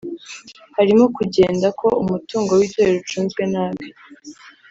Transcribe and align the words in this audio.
harimo 0.77 1.05
kugenda 1.17 1.67
ko 1.79 1.87
umutungo 2.03 2.51
w’itorero 2.59 2.97
ucunzwe 3.01 3.43
nabi 3.53 3.87